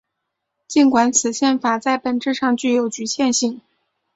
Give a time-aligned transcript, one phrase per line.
[0.67, 3.61] 尽管此宪法在本质上具有局限性。